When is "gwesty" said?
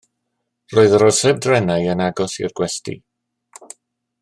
2.61-2.97